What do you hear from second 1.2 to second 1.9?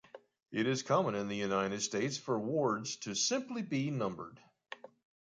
the United